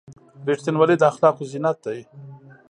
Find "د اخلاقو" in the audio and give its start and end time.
0.97-1.43